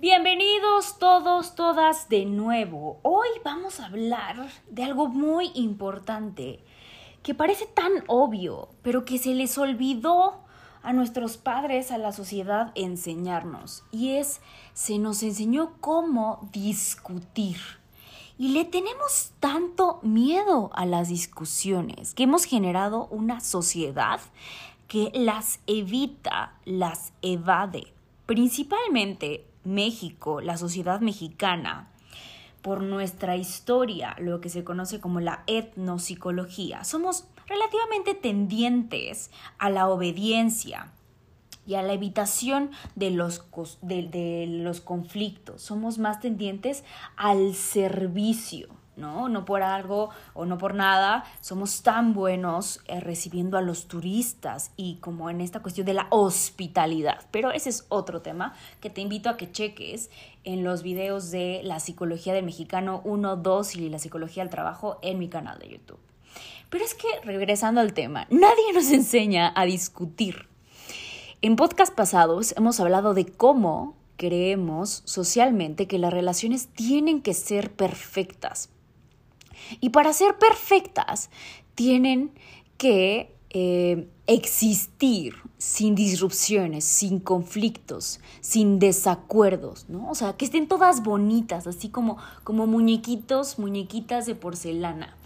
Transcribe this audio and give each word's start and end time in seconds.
Bienvenidos 0.00 0.98
todos, 0.98 1.54
todas 1.54 2.08
de 2.08 2.24
nuevo. 2.24 3.00
Hoy 3.02 3.28
vamos 3.44 3.80
a 3.80 3.84
hablar 3.84 4.48
de 4.70 4.84
algo 4.84 5.08
muy 5.08 5.50
importante 5.54 6.64
que 7.22 7.34
parece 7.34 7.66
tan 7.66 7.92
obvio, 8.06 8.70
pero 8.80 9.04
que 9.04 9.18
se 9.18 9.34
les 9.34 9.58
olvidó 9.58 10.40
a 10.82 10.94
nuestros 10.94 11.36
padres, 11.36 11.90
a 11.90 11.98
la 11.98 12.12
sociedad 12.12 12.72
enseñarnos. 12.76 13.84
Y 13.92 14.12
es, 14.12 14.40
se 14.72 14.98
nos 14.98 15.22
enseñó 15.22 15.74
cómo 15.82 16.48
discutir. 16.50 17.58
Y 18.38 18.52
le 18.52 18.64
tenemos 18.64 19.32
tanto 19.38 20.00
miedo 20.02 20.70
a 20.72 20.86
las 20.86 21.10
discusiones 21.10 22.14
que 22.14 22.22
hemos 22.22 22.44
generado 22.44 23.06
una 23.08 23.40
sociedad 23.40 24.22
que 24.88 25.12
las 25.12 25.60
evita, 25.66 26.54
las 26.64 27.12
evade. 27.20 27.92
Principalmente 28.24 29.49
México, 29.64 30.40
la 30.40 30.56
sociedad 30.56 31.00
mexicana, 31.00 31.90
por 32.62 32.82
nuestra 32.82 33.36
historia, 33.36 34.16
lo 34.18 34.40
que 34.40 34.48
se 34.48 34.64
conoce 34.64 35.00
como 35.00 35.20
la 35.20 35.44
etnopsicología, 35.46 36.84
somos 36.84 37.26
relativamente 37.46 38.14
tendientes 38.14 39.30
a 39.58 39.70
la 39.70 39.88
obediencia 39.88 40.92
y 41.66 41.74
a 41.74 41.82
la 41.82 41.92
evitación 41.92 42.70
de 42.96 43.10
los, 43.10 43.46
de 43.82 44.46
los 44.48 44.80
conflictos. 44.80 45.62
Somos 45.62 45.98
más 45.98 46.20
tendientes 46.20 46.84
al 47.16 47.54
servicio. 47.54 48.79
¿No? 49.00 49.28
No 49.28 49.44
por 49.44 49.62
algo 49.62 50.10
o 50.34 50.44
no 50.44 50.58
por 50.58 50.74
nada 50.74 51.24
somos 51.40 51.82
tan 51.82 52.12
buenos 52.12 52.80
eh, 52.86 53.00
recibiendo 53.00 53.58
a 53.58 53.62
los 53.62 53.88
turistas 53.88 54.72
y 54.76 54.96
como 54.96 55.30
en 55.30 55.40
esta 55.40 55.60
cuestión 55.60 55.86
de 55.86 55.94
la 55.94 56.06
hospitalidad. 56.10 57.26
Pero 57.30 57.50
ese 57.50 57.70
es 57.70 57.86
otro 57.88 58.22
tema 58.22 58.54
que 58.80 58.90
te 58.90 59.00
invito 59.00 59.30
a 59.30 59.36
que 59.36 59.50
cheques 59.50 60.10
en 60.44 60.62
los 60.64 60.82
videos 60.82 61.30
de 61.30 61.60
la 61.64 61.80
psicología 61.80 62.32
del 62.32 62.44
mexicano 62.44 63.00
1, 63.04 63.36
2 63.36 63.76
y 63.76 63.88
la 63.88 63.98
psicología 63.98 64.42
del 64.42 64.50
trabajo 64.50 64.98
en 65.02 65.18
mi 65.18 65.28
canal 65.28 65.58
de 65.58 65.70
YouTube. 65.70 66.00
Pero 66.68 66.84
es 66.84 66.94
que, 66.94 67.08
regresando 67.24 67.80
al 67.80 67.92
tema, 67.92 68.26
nadie 68.30 68.72
nos 68.72 68.90
enseña 68.90 69.52
a 69.56 69.64
discutir. 69.64 70.48
En 71.42 71.56
podcast 71.56 71.94
pasados 71.94 72.54
hemos 72.56 72.78
hablado 72.80 73.12
de 73.14 73.26
cómo 73.26 73.96
creemos 74.16 75.02
socialmente 75.06 75.88
que 75.88 75.98
las 75.98 76.12
relaciones 76.12 76.68
tienen 76.68 77.22
que 77.22 77.32
ser 77.32 77.72
perfectas, 77.72 78.68
y 79.80 79.90
para 79.90 80.12
ser 80.12 80.38
perfectas, 80.38 81.30
tienen 81.74 82.32
que 82.76 83.34
eh, 83.50 84.08
existir 84.26 85.34
sin 85.58 85.94
disrupciones, 85.94 86.84
sin 86.84 87.18
conflictos, 87.18 88.20
sin 88.40 88.78
desacuerdos, 88.78 89.86
¿no? 89.88 90.08
O 90.08 90.14
sea, 90.14 90.34
que 90.34 90.44
estén 90.44 90.68
todas 90.68 91.02
bonitas, 91.02 91.66
así 91.66 91.88
como, 91.88 92.16
como 92.44 92.66
muñequitos, 92.66 93.58
muñequitas 93.58 94.26
de 94.26 94.34
porcelana. 94.34 95.16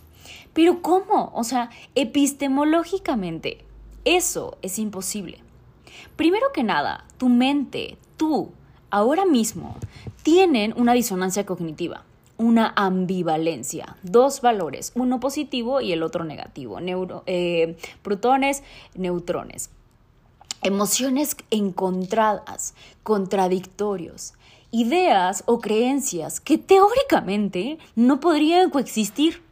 Pero 0.53 0.81
¿cómo? 0.81 1.31
O 1.35 1.45
sea, 1.45 1.71
epistemológicamente, 1.95 3.65
eso 4.05 4.57
es 4.63 4.79
imposible. 4.79 5.39
Primero 6.17 6.47
que 6.55 6.63
nada, 6.63 7.05
tu 7.19 7.29
mente, 7.29 7.99
tú, 8.17 8.53
ahora 8.91 9.27
mismo, 9.27 9.77
tienen 10.23 10.73
una 10.77 10.95
disonancia 10.95 11.45
cognitiva 11.45 12.05
una 12.37 12.73
ambivalencia, 12.77 13.97
dos 14.03 14.41
valores, 14.41 14.93
uno 14.95 15.21
positivo 15.21 15.81
y 15.81 15.93
el 15.93 16.03
otro 16.03 16.25
negativo, 16.25 16.79
eh, 17.27 17.77
protones, 18.03 18.63
neutrones. 18.95 19.71
Emociones 20.63 21.37
encontradas, 21.51 22.75
contradictorios, 23.03 24.33
ideas 24.71 25.45
o 25.47 25.61
creencias 25.61 26.41
que 26.41 26.59
teóricamente 26.59 27.79
no 27.95 28.19
podrían 28.19 28.71
coexistir 28.71 29.43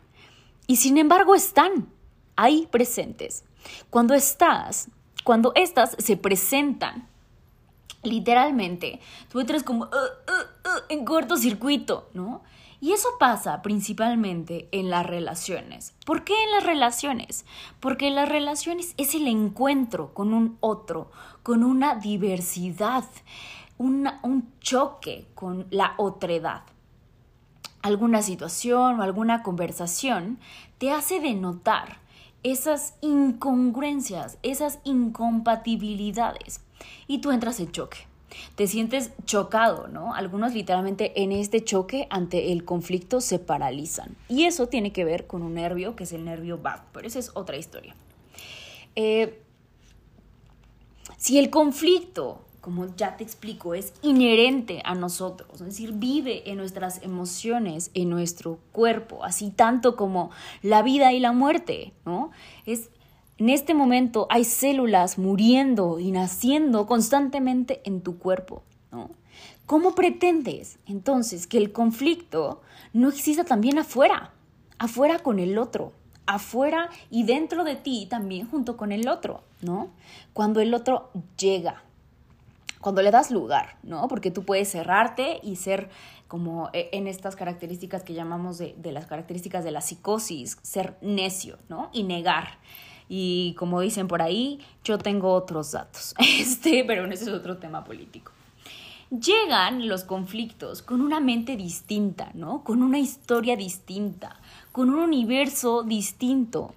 y 0.66 0.76
sin 0.76 0.96
embargo 0.96 1.34
están 1.34 1.88
ahí 2.34 2.66
presentes. 2.70 3.44
Cuando 3.90 4.14
estás, 4.14 4.88
cuando 5.22 5.52
estas 5.54 5.94
se 5.98 6.16
presentan, 6.16 7.08
literalmente, 8.02 9.00
tú 9.28 9.38
entras 9.40 9.62
como 9.62 9.84
uh, 9.84 9.88
uh, 9.88 10.68
uh, 10.68 10.80
en 10.88 11.04
cortocircuito, 11.04 12.08
¿no? 12.14 12.42
Y 12.82 12.90
eso 12.90 13.10
pasa 13.20 13.62
principalmente 13.62 14.68
en 14.72 14.90
las 14.90 15.06
relaciones. 15.06 15.94
¿Por 16.04 16.24
qué 16.24 16.34
en 16.42 16.50
las 16.50 16.64
relaciones? 16.64 17.46
Porque 17.78 18.10
las 18.10 18.28
relaciones 18.28 18.94
es 18.96 19.14
el 19.14 19.28
encuentro 19.28 20.12
con 20.12 20.34
un 20.34 20.56
otro, 20.58 21.08
con 21.44 21.62
una 21.62 21.94
diversidad, 21.94 23.04
un 23.78 24.52
choque 24.58 25.28
con 25.36 25.68
la 25.70 25.94
otredad. 25.96 26.64
Alguna 27.82 28.20
situación 28.20 28.98
o 28.98 29.02
alguna 29.04 29.44
conversación 29.44 30.40
te 30.78 30.90
hace 30.90 31.20
denotar 31.20 31.98
esas 32.42 32.94
incongruencias, 33.00 34.38
esas 34.42 34.80
incompatibilidades 34.82 36.64
y 37.06 37.18
tú 37.18 37.30
entras 37.30 37.60
en 37.60 37.70
choque 37.70 38.11
te 38.54 38.66
sientes 38.66 39.10
chocado, 39.24 39.88
¿no? 39.88 40.14
Algunos 40.14 40.54
literalmente 40.54 41.22
en 41.22 41.32
este 41.32 41.64
choque 41.64 42.06
ante 42.10 42.52
el 42.52 42.64
conflicto 42.64 43.20
se 43.20 43.38
paralizan. 43.38 44.16
Y 44.28 44.44
eso 44.44 44.68
tiene 44.68 44.92
que 44.92 45.04
ver 45.04 45.26
con 45.26 45.42
un 45.42 45.54
nervio 45.54 45.96
que 45.96 46.04
es 46.04 46.12
el 46.12 46.24
nervio 46.24 46.58
vago, 46.58 46.84
pero 46.92 47.06
esa 47.06 47.18
es 47.18 47.30
otra 47.34 47.56
historia. 47.56 47.94
Eh, 48.94 49.42
si 51.16 51.38
el 51.38 51.50
conflicto, 51.50 52.40
como 52.60 52.94
ya 52.96 53.16
te 53.16 53.24
explico, 53.24 53.74
es 53.74 53.92
inherente 54.02 54.82
a 54.84 54.94
nosotros, 54.94 55.60
es 55.60 55.66
decir, 55.66 55.92
vive 55.92 56.50
en 56.50 56.56
nuestras 56.56 57.02
emociones, 57.02 57.90
en 57.94 58.10
nuestro 58.10 58.58
cuerpo, 58.72 59.24
así 59.24 59.50
tanto 59.50 59.96
como 59.96 60.30
la 60.62 60.82
vida 60.82 61.12
y 61.12 61.20
la 61.20 61.32
muerte, 61.32 61.92
¿no? 62.04 62.30
Es 62.66 62.90
en 63.42 63.50
este 63.50 63.74
momento 63.74 64.28
hay 64.30 64.44
células 64.44 65.18
muriendo 65.18 65.98
y 65.98 66.12
naciendo 66.12 66.86
constantemente 66.86 67.82
en 67.84 68.00
tu 68.00 68.16
cuerpo, 68.16 68.62
¿no? 68.92 69.10
¿Cómo 69.66 69.96
pretendes 69.96 70.78
entonces 70.86 71.48
que 71.48 71.58
el 71.58 71.72
conflicto 71.72 72.62
no 72.92 73.08
exista 73.08 73.42
también 73.42 73.80
afuera? 73.80 74.30
Afuera 74.78 75.18
con 75.18 75.40
el 75.40 75.58
otro, 75.58 75.92
afuera 76.24 76.88
y 77.10 77.24
dentro 77.24 77.64
de 77.64 77.74
ti 77.74 78.06
también 78.08 78.48
junto 78.48 78.76
con 78.76 78.92
el 78.92 79.08
otro, 79.08 79.42
¿no? 79.60 79.90
Cuando 80.34 80.60
el 80.60 80.72
otro 80.72 81.10
llega, 81.36 81.82
cuando 82.80 83.02
le 83.02 83.10
das 83.10 83.32
lugar, 83.32 83.76
¿no? 83.82 84.06
Porque 84.06 84.30
tú 84.30 84.44
puedes 84.44 84.70
cerrarte 84.70 85.40
y 85.42 85.56
ser 85.56 85.90
como 86.28 86.70
e, 86.72 86.90
en 86.92 87.08
estas 87.08 87.34
características 87.34 88.04
que 88.04 88.14
llamamos 88.14 88.58
de, 88.58 88.76
de 88.78 88.92
las 88.92 89.06
características 89.06 89.64
de 89.64 89.72
la 89.72 89.80
psicosis, 89.80 90.58
ser 90.62 90.96
necio, 91.00 91.58
¿no? 91.68 91.90
Y 91.92 92.04
negar. 92.04 92.60
Y 93.14 93.52
como 93.58 93.82
dicen 93.82 94.08
por 94.08 94.22
ahí, 94.22 94.58
yo 94.84 94.96
tengo 94.96 95.34
otros 95.34 95.72
datos. 95.72 96.14
Este, 96.40 96.82
pero 96.82 97.04
ese 97.04 97.24
es 97.24 97.28
otro 97.30 97.58
tema 97.58 97.84
político. 97.84 98.32
Llegan 99.10 99.86
los 99.86 100.04
conflictos 100.04 100.80
con 100.80 101.02
una 101.02 101.20
mente 101.20 101.58
distinta, 101.58 102.30
¿no? 102.32 102.64
Con 102.64 102.82
una 102.82 102.98
historia 102.98 103.54
distinta, 103.54 104.40
con 104.72 104.88
un 104.88 104.98
universo 104.98 105.82
distinto. 105.82 106.74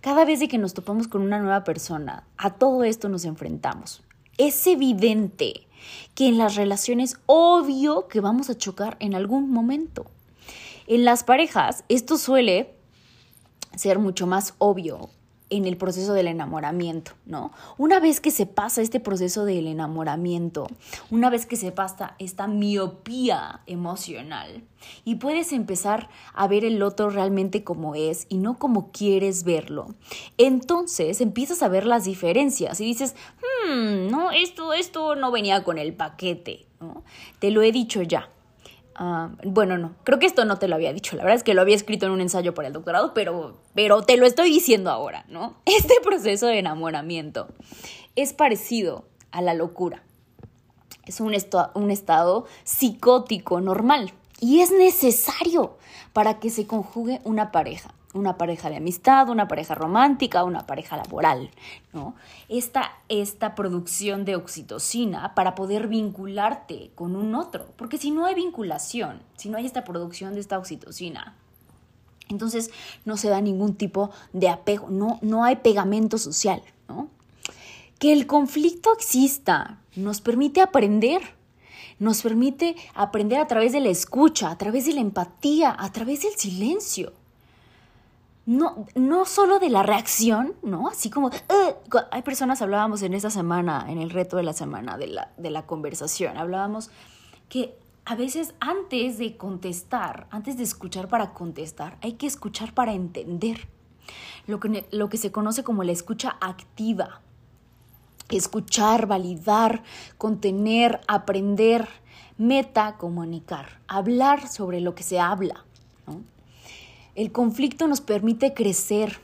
Cada 0.00 0.24
vez 0.24 0.48
que 0.48 0.58
nos 0.58 0.74
topamos 0.74 1.08
con 1.08 1.22
una 1.22 1.40
nueva 1.40 1.64
persona, 1.64 2.22
a 2.36 2.50
todo 2.50 2.84
esto 2.84 3.08
nos 3.08 3.24
enfrentamos. 3.24 4.00
Es 4.38 4.64
evidente 4.68 5.66
que 6.14 6.28
en 6.28 6.38
las 6.38 6.54
relaciones, 6.54 7.18
obvio 7.26 8.06
que 8.06 8.20
vamos 8.20 8.48
a 8.48 8.56
chocar 8.56 8.96
en 9.00 9.16
algún 9.16 9.50
momento. 9.50 10.06
En 10.86 11.04
las 11.04 11.24
parejas, 11.24 11.82
esto 11.88 12.16
suele 12.16 12.72
ser 13.74 13.98
mucho 13.98 14.28
más 14.28 14.54
obvio 14.58 15.10
en 15.56 15.66
el 15.66 15.76
proceso 15.76 16.14
del 16.14 16.26
enamoramiento, 16.26 17.12
¿no? 17.26 17.52
Una 17.78 18.00
vez 18.00 18.20
que 18.20 18.32
se 18.32 18.44
pasa 18.44 18.82
este 18.82 18.98
proceso 18.98 19.44
del 19.44 19.68
enamoramiento, 19.68 20.66
una 21.10 21.30
vez 21.30 21.46
que 21.46 21.54
se 21.54 21.70
pasa 21.70 22.16
esta 22.18 22.48
miopía 22.48 23.60
emocional 23.66 24.64
y 25.04 25.14
puedes 25.16 25.52
empezar 25.52 26.08
a 26.32 26.48
ver 26.48 26.64
el 26.64 26.82
otro 26.82 27.08
realmente 27.08 27.62
como 27.62 27.94
es 27.94 28.26
y 28.28 28.38
no 28.38 28.58
como 28.58 28.90
quieres 28.90 29.44
verlo, 29.44 29.94
entonces 30.38 31.20
empiezas 31.20 31.62
a 31.62 31.68
ver 31.68 31.86
las 31.86 32.04
diferencias 32.04 32.80
y 32.80 32.84
dices, 32.84 33.14
hmm, 33.68 34.10
no, 34.10 34.32
esto, 34.32 34.72
esto 34.72 35.14
no 35.14 35.30
venía 35.30 35.62
con 35.62 35.78
el 35.78 35.94
paquete, 35.94 36.66
¿no? 36.80 37.04
Te 37.38 37.52
lo 37.52 37.62
he 37.62 37.70
dicho 37.70 38.02
ya. 38.02 38.28
Ah, 38.96 39.30
bueno, 39.42 39.76
no, 39.76 39.94
creo 40.04 40.18
que 40.18 40.26
esto 40.26 40.44
no 40.44 40.58
te 40.58 40.68
lo 40.68 40.76
había 40.76 40.92
dicho, 40.92 41.16
la 41.16 41.24
verdad 41.24 41.36
es 41.36 41.42
que 41.42 41.54
lo 41.54 41.62
había 41.62 41.74
escrito 41.74 42.06
en 42.06 42.12
un 42.12 42.20
ensayo 42.20 42.54
para 42.54 42.68
el 42.68 42.74
doctorado, 42.74 43.12
pero, 43.12 43.56
pero 43.74 44.02
te 44.02 44.16
lo 44.16 44.24
estoy 44.24 44.50
diciendo 44.50 44.90
ahora, 44.90 45.24
¿no? 45.28 45.56
Este 45.64 45.94
proceso 46.02 46.46
de 46.46 46.58
enamoramiento 46.58 47.48
es 48.14 48.32
parecido 48.32 49.04
a 49.32 49.42
la 49.42 49.54
locura. 49.54 50.02
Es 51.06 51.20
un, 51.20 51.34
un 51.74 51.90
estado 51.90 52.46
psicótico 52.62 53.60
normal 53.60 54.12
y 54.40 54.60
es 54.60 54.70
necesario 54.70 55.76
para 56.12 56.38
que 56.38 56.50
se 56.50 56.66
conjugue 56.66 57.20
una 57.24 57.50
pareja 57.50 57.94
una 58.14 58.38
pareja 58.38 58.70
de 58.70 58.76
amistad, 58.76 59.28
una 59.28 59.48
pareja 59.48 59.74
romántica, 59.74 60.44
una 60.44 60.66
pareja 60.66 60.96
laboral, 60.96 61.50
¿no? 61.92 62.14
Esta, 62.48 62.92
esta 63.08 63.54
producción 63.56 64.24
de 64.24 64.36
oxitocina 64.36 65.34
para 65.34 65.54
poder 65.56 65.88
vincularte 65.88 66.92
con 66.94 67.16
un 67.16 67.34
otro, 67.34 67.66
porque 67.76 67.98
si 67.98 68.12
no 68.12 68.24
hay 68.24 68.36
vinculación, 68.36 69.20
si 69.36 69.48
no 69.48 69.58
hay 69.58 69.66
esta 69.66 69.84
producción 69.84 70.34
de 70.34 70.40
esta 70.40 70.58
oxitocina, 70.58 71.34
entonces 72.28 72.70
no 73.04 73.16
se 73.16 73.28
da 73.28 73.40
ningún 73.40 73.74
tipo 73.74 74.10
de 74.32 74.48
apego, 74.48 74.88
no, 74.88 75.18
no 75.20 75.44
hay 75.44 75.56
pegamento 75.56 76.16
social, 76.16 76.62
¿no? 76.88 77.08
Que 77.98 78.12
el 78.12 78.26
conflicto 78.26 78.92
exista 78.94 79.78
nos 79.96 80.20
permite 80.20 80.60
aprender, 80.60 81.20
nos 81.98 82.22
permite 82.22 82.76
aprender 82.94 83.40
a 83.40 83.46
través 83.48 83.72
de 83.72 83.80
la 83.80 83.88
escucha, 83.88 84.50
a 84.50 84.58
través 84.58 84.86
de 84.86 84.94
la 84.94 85.00
empatía, 85.00 85.74
a 85.76 85.90
través 85.92 86.22
del 86.22 86.34
silencio 86.34 87.12
no, 88.46 88.86
no 88.94 89.24
solo 89.24 89.58
de 89.58 89.70
la 89.70 89.82
reacción, 89.82 90.54
¿no? 90.62 90.88
Así 90.88 91.10
como, 91.10 91.30
hay 92.10 92.22
personas, 92.22 92.60
hablábamos 92.60 93.02
en 93.02 93.14
esta 93.14 93.30
semana, 93.30 93.86
en 93.88 93.98
el 93.98 94.10
reto 94.10 94.36
de 94.36 94.42
la 94.42 94.52
semana 94.52 94.98
de 94.98 95.06
la, 95.06 95.30
de 95.36 95.50
la 95.50 95.66
conversación, 95.66 96.36
hablábamos 96.36 96.90
que 97.48 97.76
a 98.04 98.16
veces 98.16 98.54
antes 98.60 99.18
de 99.18 99.36
contestar, 99.36 100.26
antes 100.30 100.58
de 100.58 100.62
escuchar 100.62 101.08
para 101.08 101.32
contestar, 101.32 101.96
hay 102.02 102.14
que 102.14 102.26
escuchar 102.26 102.74
para 102.74 102.92
entender. 102.92 103.68
Lo 104.46 104.60
que, 104.60 104.86
lo 104.90 105.08
que 105.08 105.16
se 105.16 105.32
conoce 105.32 105.64
como 105.64 105.82
la 105.84 105.92
escucha 105.92 106.36
activa. 106.40 107.22
Escuchar, 108.28 109.06
validar, 109.06 109.82
contener, 110.18 111.00
aprender, 111.08 111.88
meta, 112.36 112.96
comunicar, 112.98 113.80
hablar 113.88 114.48
sobre 114.48 114.82
lo 114.82 114.94
que 114.94 115.02
se 115.02 115.18
habla. 115.18 115.64
¿no? 116.06 116.22
El 117.14 117.30
conflicto 117.30 117.86
nos 117.86 118.00
permite 118.00 118.54
crecer. 118.54 119.20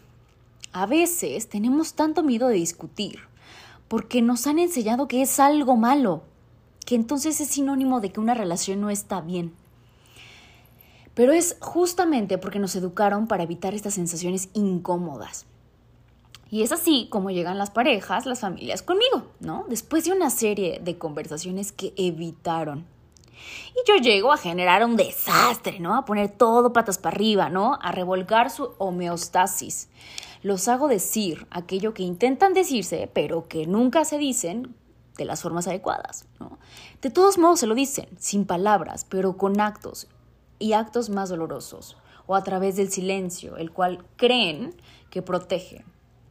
A 0.72 0.86
veces 0.86 1.48
tenemos 1.48 1.94
tanto 1.94 2.22
miedo 2.22 2.46
de 2.46 2.54
discutir 2.54 3.18
porque 3.88 4.22
nos 4.22 4.46
han 4.46 4.60
enseñado 4.60 5.08
que 5.08 5.22
es 5.22 5.40
algo 5.40 5.76
malo, 5.76 6.22
que 6.86 6.94
entonces 6.94 7.40
es 7.40 7.48
sinónimo 7.48 8.00
de 8.00 8.12
que 8.12 8.20
una 8.20 8.34
relación 8.34 8.80
no 8.80 8.90
está 8.90 9.20
bien. 9.20 9.52
Pero 11.14 11.32
es 11.32 11.56
justamente 11.58 12.38
porque 12.38 12.60
nos 12.60 12.76
educaron 12.76 13.26
para 13.26 13.42
evitar 13.42 13.74
estas 13.74 13.94
sensaciones 13.94 14.50
incómodas. 14.54 15.46
Y 16.48 16.62
es 16.62 16.70
así 16.70 17.08
como 17.10 17.32
llegan 17.32 17.58
las 17.58 17.70
parejas, 17.70 18.24
las 18.24 18.38
familias 18.38 18.82
conmigo, 18.82 19.26
¿no? 19.40 19.66
Después 19.68 20.04
de 20.04 20.12
una 20.12 20.30
serie 20.30 20.80
de 20.84 20.96
conversaciones 20.96 21.72
que 21.72 21.92
evitaron 21.96 22.86
y 23.74 23.88
yo 23.88 23.96
llego 23.96 24.32
a 24.32 24.36
generar 24.36 24.84
un 24.84 24.96
desastre, 24.96 25.80
¿no? 25.80 25.96
A 25.96 26.04
poner 26.04 26.30
todo 26.30 26.72
patas 26.72 26.98
para 26.98 27.14
arriba, 27.14 27.48
¿no? 27.48 27.78
A 27.80 27.92
revolcar 27.92 28.50
su 28.50 28.74
homeostasis. 28.78 29.88
Los 30.42 30.68
hago 30.68 30.88
decir 30.88 31.46
aquello 31.50 31.92
que 31.94 32.02
intentan 32.02 32.54
decirse, 32.54 33.10
pero 33.12 33.46
que 33.48 33.66
nunca 33.66 34.04
se 34.04 34.18
dicen 34.18 34.74
de 35.16 35.24
las 35.26 35.42
formas 35.42 35.68
adecuadas, 35.68 36.26
¿no? 36.38 36.58
De 37.02 37.10
todos 37.10 37.36
modos 37.36 37.60
se 37.60 37.66
lo 37.66 37.74
dicen, 37.74 38.08
sin 38.18 38.46
palabras, 38.46 39.04
pero 39.08 39.36
con 39.36 39.60
actos, 39.60 40.08
y 40.58 40.74
actos 40.74 41.10
más 41.10 41.28
dolorosos, 41.28 41.96
o 42.26 42.36
a 42.36 42.44
través 42.44 42.76
del 42.76 42.90
silencio, 42.90 43.56
el 43.56 43.72
cual 43.72 44.04
creen 44.16 44.74
que 45.10 45.22
protege. 45.22 45.84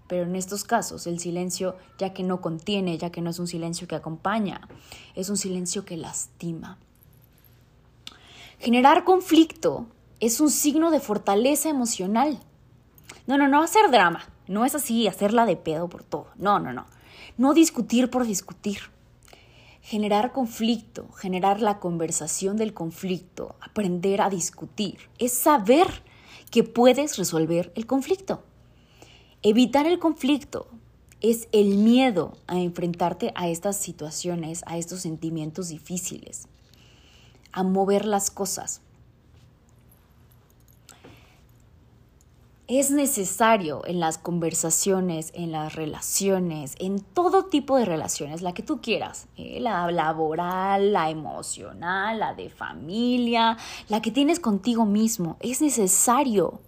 Pero 0.07 0.23
en 0.23 0.35
estos 0.35 0.63
casos 0.63 1.06
el 1.06 1.19
silencio, 1.19 1.75
ya 1.97 2.13
que 2.13 2.23
no 2.23 2.41
contiene, 2.41 2.97
ya 2.97 3.11
que 3.11 3.21
no 3.21 3.29
es 3.29 3.39
un 3.39 3.47
silencio 3.47 3.88
que 3.88 3.95
acompaña, 3.95 4.67
es 5.15 5.29
un 5.29 5.38
silencio 5.38 5.85
que 5.85 5.97
lastima. 5.97 6.79
Generar 8.59 9.06
conflicto 9.06 9.88
es 10.19 10.41
un 10.41 10.50
signo 10.50 10.91
de 10.91 11.00
fortaleza 11.00 11.69
emocional. 11.69 12.41
No, 13.25 13.38
no, 13.38 13.47
no 13.47 13.63
hacer 13.63 13.89
drama. 13.89 14.27
No 14.47 14.65
es 14.65 14.75
así, 14.75 15.07
hacerla 15.07 15.45
de 15.45 15.56
pedo 15.56 15.88
por 15.88 16.03
todo. 16.03 16.27
No, 16.35 16.59
no, 16.59 16.73
no. 16.73 16.85
No 17.38 17.53
discutir 17.53 18.09
por 18.09 18.27
discutir. 18.27 18.79
Generar 19.81 20.33
conflicto, 20.33 21.09
generar 21.13 21.61
la 21.61 21.79
conversación 21.79 22.57
del 22.57 22.73
conflicto, 22.73 23.56
aprender 23.61 24.19
a 24.19 24.29
discutir, 24.29 24.97
es 25.19 25.31
saber 25.31 25.88
que 26.51 26.65
puedes 26.65 27.17
resolver 27.17 27.71
el 27.75 27.88
conflicto. 27.88 28.44
Evitar 29.41 29.88
el 29.88 30.00
conflicto 30.00 30.67
es 31.21 31.47
el 31.53 31.77
miedo 31.77 32.38
a 32.47 32.59
enfrentarte 32.59 33.31
a 33.35 33.47
estas 33.47 33.77
situaciones, 33.77 34.63
a 34.65 34.77
estos 34.77 35.00
sentimientos 35.00 35.69
difíciles 35.69 36.50
a 37.51 37.63
mover 37.63 38.05
las 38.05 38.31
cosas. 38.31 38.81
Es 42.67 42.91
necesario 42.91 43.81
en 43.87 43.99
las 43.99 44.19
conversaciones, 44.19 45.31
en 45.33 45.51
las 45.51 45.73
relaciones, 45.73 46.75
en 46.77 46.99
todo 46.99 47.45
tipo 47.45 47.77
de 47.77 47.85
relaciones, 47.85 48.43
la 48.43 48.53
que 48.53 48.61
tú 48.61 48.79
quieras, 48.79 49.27
¿eh? 49.37 49.59
la 49.59 49.89
laboral, 49.89 50.93
la 50.93 51.09
emocional, 51.09 52.19
la 52.19 52.35
de 52.35 52.49
familia, 52.49 53.57
la 53.87 54.03
que 54.03 54.11
tienes 54.11 54.39
contigo 54.39 54.85
mismo. 54.85 55.37
Es 55.39 55.63
necesario 55.63 56.61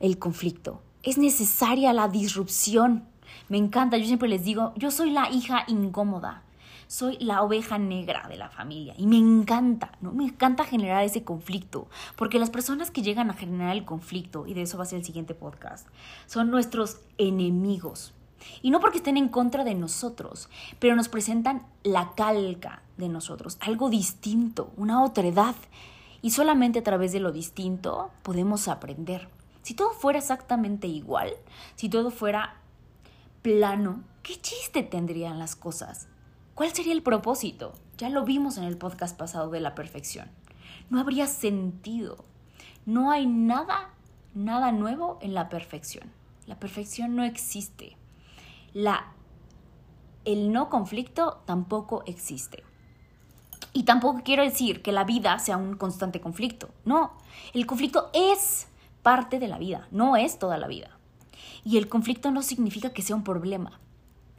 el 0.00 0.18
conflicto, 0.18 0.82
es 1.04 1.16
necesaria 1.16 1.92
la 1.92 2.08
disrupción. 2.08 3.06
Me 3.48 3.58
encanta, 3.58 3.96
yo 3.96 4.06
siempre 4.06 4.28
les 4.28 4.42
digo, 4.42 4.72
yo 4.74 4.90
soy 4.90 5.10
la 5.10 5.30
hija 5.30 5.62
incómoda 5.68 6.42
soy 6.86 7.16
la 7.18 7.42
oveja 7.42 7.78
negra 7.78 8.26
de 8.28 8.36
la 8.36 8.48
familia 8.48 8.94
y 8.96 9.06
me 9.06 9.16
encanta, 9.16 9.92
¿no? 10.00 10.12
Me 10.12 10.24
encanta 10.24 10.64
generar 10.64 11.04
ese 11.04 11.24
conflicto, 11.24 11.88
porque 12.16 12.38
las 12.38 12.50
personas 12.50 12.90
que 12.90 13.02
llegan 13.02 13.30
a 13.30 13.34
generar 13.34 13.76
el 13.76 13.84
conflicto, 13.84 14.46
y 14.46 14.54
de 14.54 14.62
eso 14.62 14.78
va 14.78 14.84
a 14.84 14.86
ser 14.86 14.98
el 14.98 15.04
siguiente 15.04 15.34
podcast, 15.34 15.88
son 16.26 16.50
nuestros 16.50 16.98
enemigos. 17.18 18.12
Y 18.62 18.70
no 18.70 18.80
porque 18.80 18.98
estén 18.98 19.16
en 19.16 19.28
contra 19.28 19.64
de 19.64 19.74
nosotros, 19.74 20.48
pero 20.78 20.96
nos 20.96 21.08
presentan 21.08 21.66
la 21.82 22.12
calca 22.14 22.82
de 22.96 23.08
nosotros, 23.08 23.56
algo 23.60 23.90
distinto, 23.90 24.72
una 24.76 25.02
otra 25.02 25.26
edad. 25.26 25.54
Y 26.22 26.30
solamente 26.30 26.78
a 26.78 26.82
través 26.82 27.12
de 27.12 27.20
lo 27.20 27.32
distinto 27.32 28.10
podemos 28.22 28.68
aprender. 28.68 29.28
Si 29.62 29.74
todo 29.74 29.90
fuera 29.92 30.18
exactamente 30.18 30.86
igual, 30.86 31.32
si 31.74 31.88
todo 31.88 32.10
fuera 32.10 32.56
plano, 33.42 34.02
¿qué 34.22 34.40
chiste 34.40 34.82
tendrían 34.82 35.38
las 35.38 35.56
cosas? 35.56 36.08
¿Cuál 36.54 36.72
sería 36.72 36.92
el 36.92 37.02
propósito? 37.02 37.72
Ya 37.98 38.08
lo 38.10 38.24
vimos 38.24 38.58
en 38.58 38.64
el 38.64 38.78
podcast 38.78 39.16
pasado 39.18 39.50
de 39.50 39.58
la 39.58 39.74
perfección. 39.74 40.30
No 40.88 41.00
habría 41.00 41.26
sentido. 41.26 42.24
No 42.86 43.10
hay 43.10 43.26
nada, 43.26 43.90
nada 44.34 44.70
nuevo 44.70 45.18
en 45.20 45.34
la 45.34 45.48
perfección. 45.48 46.12
La 46.46 46.60
perfección 46.60 47.16
no 47.16 47.24
existe. 47.24 47.96
La, 48.72 49.12
el 50.24 50.52
no 50.52 50.70
conflicto 50.70 51.42
tampoco 51.44 52.04
existe. 52.06 52.62
Y 53.72 53.82
tampoco 53.82 54.22
quiero 54.24 54.44
decir 54.44 54.80
que 54.80 54.92
la 54.92 55.02
vida 55.02 55.36
sea 55.40 55.56
un 55.56 55.76
constante 55.76 56.20
conflicto. 56.20 56.68
No, 56.84 57.14
el 57.52 57.66
conflicto 57.66 58.10
es 58.12 58.68
parte 59.02 59.40
de 59.40 59.48
la 59.48 59.58
vida, 59.58 59.88
no 59.90 60.16
es 60.16 60.38
toda 60.38 60.56
la 60.58 60.68
vida. 60.68 60.90
Y 61.64 61.78
el 61.78 61.88
conflicto 61.88 62.30
no 62.30 62.42
significa 62.42 62.92
que 62.92 63.02
sea 63.02 63.16
un 63.16 63.24
problema. 63.24 63.80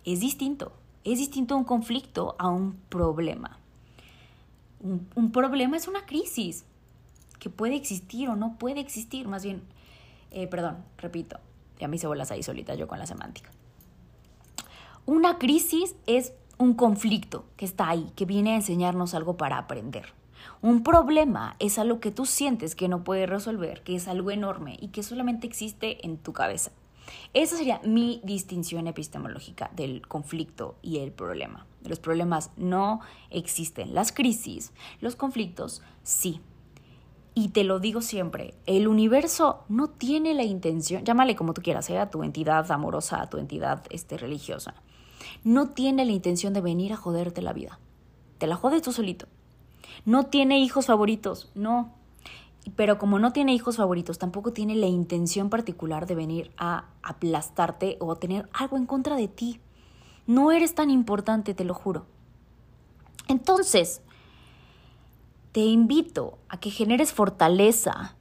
Es 0.05 0.21
distinto. 0.21 0.71
Es 1.05 1.19
distinto 1.19 1.55
un 1.55 1.63
conflicto 1.63 2.35
a 2.39 2.49
un 2.49 2.73
problema. 2.89 3.59
Un, 4.81 5.31
problema 5.31 5.77
es 5.77 5.87
una 5.87 6.05
crisis 6.05 6.65
que 7.39 7.49
puede 7.49 7.75
existir 7.75 8.27
o 8.27 8.35
no 8.35 8.57
puede 8.57 8.79
existir, 8.79 9.27
más 9.27 9.43
bien, 9.43 9.61
eh, 10.31 10.47
perdón, 10.47 10.77
repito, 10.97 11.39
ya 11.79 11.87
me 11.87 11.95
hice 11.95 12.07
bolas 12.07 12.31
ahí 12.31 12.43
solita 12.43 12.75
yo 12.75 12.87
con 12.87 12.99
la 12.99 13.05
semántica. 13.05 13.51
Una 15.05 15.37
crisis 15.37 15.95
es 16.07 16.33
un 16.57 16.73
conflicto 16.73 17.45
que 17.55 17.65
está 17.65 17.89
ahí, 17.89 18.11
que 18.15 18.25
viene 18.25 18.53
a 18.53 18.55
enseñarnos 18.55 19.13
algo 19.13 19.37
para 19.37 19.59
aprender. 19.59 20.05
Un 20.61 20.83
problema 20.83 21.55
es 21.59 21.77
algo 21.77 21.99
que 21.99 22.11
tú 22.11 22.25
sientes 22.25 22.75
que 22.75 22.87
no 22.87 23.03
puedes 23.03 23.29
resolver, 23.29 23.83
que 23.83 23.95
es 23.95 24.07
algo 24.07 24.31
enorme 24.31 24.77
y 24.81 24.87
que 24.87 25.03
solamente 25.03 25.45
existe 25.45 26.05
en 26.05 26.17
tu 26.17 26.33
cabeza. 26.33 26.71
Esa 27.33 27.57
sería 27.57 27.81
mi 27.83 28.21
distinción 28.23 28.87
epistemológica 28.87 29.69
del 29.75 30.07
conflicto 30.07 30.75
y 30.81 30.99
el 30.99 31.11
problema. 31.11 31.65
Los 31.83 31.99
problemas 31.99 32.51
no 32.57 33.01
existen, 33.29 33.93
las 33.93 34.11
crisis, 34.11 34.71
los 35.01 35.15
conflictos 35.15 35.81
sí. 36.03 36.41
Y 37.33 37.49
te 37.49 37.65
lo 37.65 37.79
digo 37.79 38.01
siempre, 38.01 38.53
el 38.65 38.87
universo 38.87 39.65
no 39.67 39.89
tiene 39.89 40.33
la 40.33 40.43
intención, 40.43 41.03
llámale 41.03 41.35
como 41.35 41.53
tú 41.53 41.61
quieras, 41.61 41.85
sea 41.85 42.09
tu 42.09 42.23
entidad 42.23 42.71
amorosa, 42.71 43.29
tu 43.29 43.37
entidad 43.37 43.83
este, 43.89 44.17
religiosa, 44.17 44.73
no 45.43 45.69
tiene 45.69 46.05
la 46.05 46.13
intención 46.13 46.53
de 46.53 46.61
venir 46.61 46.93
a 46.93 46.97
joderte 46.97 47.41
la 47.41 47.51
vida. 47.51 47.79
Te 48.37 48.47
la 48.47 48.55
jodes 48.55 48.81
tú 48.81 48.93
solito. 48.93 49.27
No 50.05 50.27
tiene 50.27 50.59
hijos 50.59 50.85
favoritos, 50.85 51.51
no. 51.55 51.93
Pero 52.75 52.97
como 52.97 53.19
no 53.19 53.31
tiene 53.31 53.53
hijos 53.53 53.77
favoritos, 53.77 54.17
tampoco 54.17 54.51
tiene 54.51 54.75
la 54.75 54.87
intención 54.87 55.49
particular 55.49 56.07
de 56.07 56.15
venir 56.15 56.51
a 56.57 56.85
aplastarte 57.03 57.97
o 57.99 58.15
tener 58.15 58.49
algo 58.53 58.77
en 58.77 58.85
contra 58.85 59.15
de 59.15 59.27
ti. 59.27 59.59
No 60.27 60.51
eres 60.51 60.75
tan 60.75 60.89
importante, 60.89 61.53
te 61.53 61.63
lo 61.63 61.73
juro. 61.73 62.05
Entonces, 63.27 64.01
te 65.51 65.61
invito 65.61 66.37
a 66.49 66.59
que 66.59 66.69
generes 66.69 67.13
fortaleza 67.13 68.15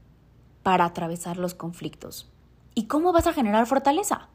para 0.62 0.84
atravesar 0.84 1.36
los 1.36 1.54
conflictos. 1.54 2.30
¿Y 2.74 2.86
cómo 2.86 3.12
vas 3.12 3.26
a 3.26 3.32
generar 3.32 3.66
fortaleza? 3.66 4.28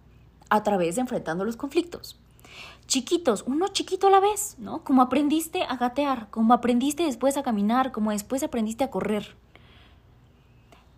A 0.49 0.63
través 0.63 0.95
de 0.95 1.01
enfrentando 1.01 1.45
los 1.45 1.57
conflictos. 1.57 2.19
Chiquitos, 2.87 3.43
uno 3.45 3.67
chiquito 3.67 4.07
a 4.07 4.09
la 4.09 4.19
vez, 4.19 4.55
¿no? 4.57 4.83
Como 4.83 5.01
aprendiste 5.01 5.63
a 5.63 5.77
gatear, 5.77 6.29
como 6.29 6.53
aprendiste 6.53 7.03
después 7.03 7.37
a 7.37 7.43
caminar, 7.43 7.91
como 7.91 8.11
después 8.11 8.43
aprendiste 8.43 8.83
a 8.83 8.89
correr. 8.89 9.35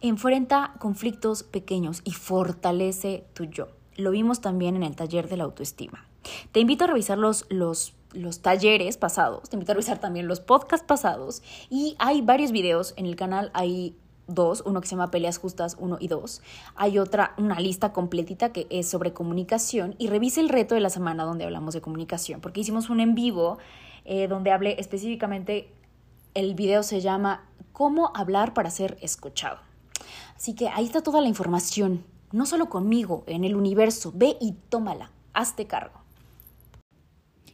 Enfrenta 0.01 0.74
conflictos 0.79 1.43
pequeños 1.43 2.01
y 2.03 2.12
fortalece 2.12 3.25
tu 3.34 3.46
yo. 3.46 3.67
Lo 3.96 4.12
vimos 4.12 4.41
también 4.41 4.75
en 4.75 4.84
el 4.84 4.96
taller 4.96 5.29
de 5.29 5.38
la 5.38 5.43
autoestima. 5.43 6.05
Te 6.51 6.60
invito 6.60 6.84
a 6.84 6.88
revisar 6.88 7.17
los, 7.17 7.46
los 7.50 7.93
los 8.13 8.41
talleres 8.41 8.98
pasados, 8.98 9.50
te 9.50 9.55
invito 9.55 9.72
a 9.72 9.75
revisar 9.75 10.00
también 10.00 10.27
los 10.27 10.39
podcasts 10.39 10.86
pasados 10.86 11.41
y 11.70 11.96
hay 12.00 12.22
varios 12.22 12.51
videos 12.51 12.93
en 12.98 13.05
el 13.05 13.15
canal, 13.15 13.51
hay 13.53 13.96
dos, 14.27 14.63
uno 14.65 14.81
que 14.81 14.88
se 14.88 14.96
llama 14.96 15.12
Peleas 15.12 15.38
Justas 15.38 15.77
1 15.79 15.98
y 16.00 16.08
2, 16.08 16.41
hay 16.75 17.00
otra, 17.00 17.34
una 17.38 17.60
lista 17.60 17.93
completita 17.93 18.51
que 18.51 18.67
es 18.70 18.89
sobre 18.89 19.13
comunicación 19.13 19.96
y 19.98 20.08
revise 20.08 20.41
el 20.41 20.50
reto 20.50 20.75
de 20.75 20.81
la 20.81 20.89
semana 20.89 21.24
donde 21.24 21.46
hablamos 21.46 21.74
de 21.74 21.81
comunicación, 21.81 22.41
porque 22.41 22.62
hicimos 22.62 22.89
un 22.89 23.00
en 23.00 23.15
vivo 23.15 23.58
eh, 24.05 24.27
donde 24.27 24.51
hablé 24.51 24.75
específicamente, 24.79 25.72
el 26.34 26.55
video 26.55 26.84
se 26.84 27.01
llama 27.01 27.46
Cómo 27.72 28.12
hablar 28.15 28.53
para 28.53 28.70
ser 28.72 28.98
escuchado. 29.01 29.71
Así 30.41 30.55
que 30.55 30.69
ahí 30.69 30.86
está 30.86 31.03
toda 31.03 31.21
la 31.21 31.27
información, 31.27 32.03
no 32.31 32.48
solo 32.48 32.67
conmigo, 32.67 33.24
en 33.27 33.43
el 33.43 33.55
universo, 33.55 34.12
ve 34.15 34.38
y 34.41 34.53
tómala, 34.69 35.12
hazte 35.33 35.67
cargo. 35.67 36.00